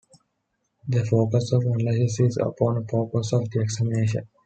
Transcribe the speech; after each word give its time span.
The 0.87 1.05
focus 1.05 1.51
of 1.53 1.61
analysis 1.61 2.19
is 2.21 2.37
upon 2.41 2.73
the 2.73 2.81
purpose 2.81 3.33
of 3.33 3.47
the 3.51 3.61
examination. 3.61 4.27